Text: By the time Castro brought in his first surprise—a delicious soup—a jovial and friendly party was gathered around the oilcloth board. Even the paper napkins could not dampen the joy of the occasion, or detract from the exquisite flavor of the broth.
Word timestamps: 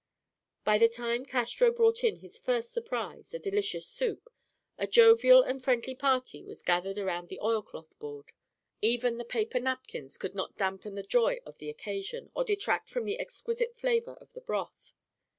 By 0.63 0.79
the 0.79 0.89
time 0.89 1.27
Castro 1.27 1.71
brought 1.71 2.03
in 2.03 2.15
his 2.15 2.35
first 2.39 2.71
surprise—a 2.73 3.37
delicious 3.37 3.85
soup—a 3.87 4.87
jovial 4.87 5.43
and 5.43 5.63
friendly 5.63 5.93
party 5.93 6.43
was 6.43 6.63
gathered 6.63 6.97
around 6.97 7.29
the 7.29 7.39
oilcloth 7.39 7.99
board. 7.99 8.31
Even 8.81 9.19
the 9.19 9.23
paper 9.23 9.59
napkins 9.59 10.17
could 10.17 10.33
not 10.33 10.57
dampen 10.57 10.95
the 10.95 11.03
joy 11.03 11.37
of 11.45 11.59
the 11.59 11.69
occasion, 11.69 12.31
or 12.33 12.43
detract 12.43 12.89
from 12.89 13.05
the 13.05 13.19
exquisite 13.19 13.75
flavor 13.77 14.13
of 14.15 14.33
the 14.33 14.41
broth. 14.41 14.95